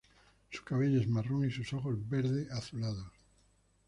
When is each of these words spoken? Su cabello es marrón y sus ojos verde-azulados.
Su 0.49 0.63
cabello 0.63 0.99
es 0.99 1.07
marrón 1.07 1.45
y 1.47 1.51
sus 1.51 1.73
ojos 1.73 2.09
verde-azulados. 2.09 3.05